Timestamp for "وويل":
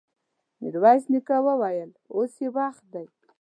1.47-1.89